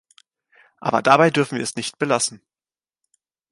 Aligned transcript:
Aber 0.79 1.03
dabei 1.03 1.29
dürfen 1.29 1.57
wir 1.59 1.63
es 1.63 1.75
nicht 1.75 1.99
belassen. 1.99 2.41